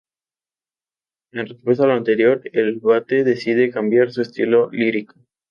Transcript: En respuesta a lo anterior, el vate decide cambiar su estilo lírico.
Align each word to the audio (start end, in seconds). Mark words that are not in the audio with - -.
En 1.31 1.45
respuesta 1.45 1.83
a 1.83 1.85
lo 1.89 1.93
anterior, 1.93 2.41
el 2.53 2.79
vate 2.79 3.23
decide 3.23 3.69
cambiar 3.69 4.11
su 4.11 4.23
estilo 4.23 4.67
lírico. 4.71 5.13